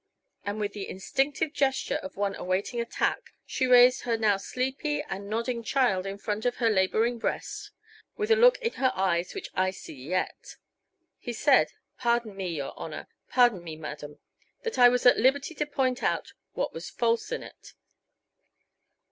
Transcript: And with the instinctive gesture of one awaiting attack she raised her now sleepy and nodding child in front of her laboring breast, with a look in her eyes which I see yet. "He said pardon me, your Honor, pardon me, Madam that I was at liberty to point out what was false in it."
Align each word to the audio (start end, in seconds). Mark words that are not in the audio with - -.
And 0.43 0.59
with 0.59 0.73
the 0.73 0.89
instinctive 0.89 1.53
gesture 1.53 1.97
of 1.97 2.15
one 2.17 2.33
awaiting 2.35 2.81
attack 2.81 3.29
she 3.45 3.67
raised 3.67 4.01
her 4.01 4.17
now 4.17 4.37
sleepy 4.37 5.03
and 5.03 5.29
nodding 5.29 5.61
child 5.61 6.07
in 6.07 6.17
front 6.17 6.43
of 6.43 6.55
her 6.55 6.71
laboring 6.71 7.19
breast, 7.19 7.69
with 8.17 8.31
a 8.31 8.35
look 8.35 8.57
in 8.63 8.73
her 8.81 8.91
eyes 8.95 9.35
which 9.35 9.49
I 9.53 9.69
see 9.69 9.93
yet. 9.93 10.55
"He 11.19 11.33
said 11.33 11.73
pardon 11.99 12.35
me, 12.35 12.47
your 12.47 12.73
Honor, 12.75 13.09
pardon 13.29 13.63
me, 13.63 13.75
Madam 13.75 14.17
that 14.63 14.79
I 14.79 14.89
was 14.89 15.05
at 15.05 15.19
liberty 15.19 15.53
to 15.53 15.67
point 15.67 16.01
out 16.01 16.33
what 16.53 16.73
was 16.73 16.89
false 16.89 17.31
in 17.31 17.43
it." 17.43 17.75